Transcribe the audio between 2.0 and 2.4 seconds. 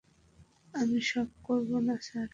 Sir.